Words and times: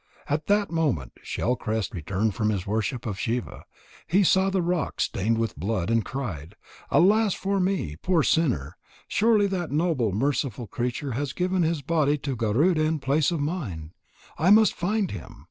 At 0.27 0.47
that 0.47 0.71
moment 0.71 1.11
Shell 1.21 1.57
crest 1.57 1.93
returned 1.93 2.33
from 2.33 2.49
his 2.49 2.65
worship 2.65 3.05
of 3.05 3.19
Shiva. 3.19 3.65
He 4.07 4.23
saw 4.23 4.49
the 4.49 4.63
rock 4.63 4.99
stained 4.99 5.37
with 5.37 5.55
blood, 5.55 5.91
and 5.91 6.03
cried: 6.03 6.55
"Alas 6.89 7.35
for 7.35 7.59
me, 7.59 7.97
poor 8.01 8.23
sinner! 8.23 8.77
Surely 9.07 9.45
that 9.45 9.69
noble, 9.69 10.11
merciful 10.11 10.65
creature 10.65 11.11
has 11.11 11.33
given 11.33 11.61
his 11.61 11.83
body 11.83 12.17
to 12.17 12.35
Garuda 12.35 12.81
in 12.83 12.97
place 12.97 13.29
of 13.29 13.41
mine. 13.41 13.93
I 14.39 14.49
must 14.49 14.73
find 14.73 15.11
him. 15.11 15.39